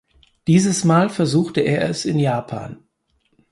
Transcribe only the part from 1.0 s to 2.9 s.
versuchte er es in Japan.